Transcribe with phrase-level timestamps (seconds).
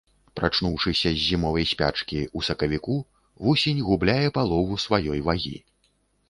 [0.37, 2.95] Прачнуўшыся з зімовай спячкі, у сакавіку,
[3.49, 5.55] вусень губляе палову сваёй вагі.